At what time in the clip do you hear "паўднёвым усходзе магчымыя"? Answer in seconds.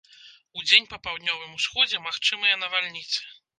1.05-2.59